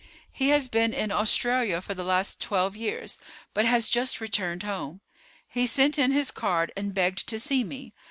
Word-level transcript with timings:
"He 0.31 0.49
has 0.49 0.67
been 0.67 0.95
in 0.95 1.11
Australia 1.11 1.79
for 1.79 1.93
the 1.93 2.03
last 2.03 2.41
twelve 2.41 2.75
years, 2.75 3.19
but 3.53 3.65
has 3.65 3.87
just 3.87 4.19
returned 4.19 4.63
home. 4.63 5.01
He 5.47 5.67
sent 5.67 5.99
in 5.99 6.11
his 6.11 6.31
card 6.31 6.73
and 6.75 6.91
begged 6.91 7.27
to 7.27 7.39
see 7.39 7.63
me. 7.63 7.93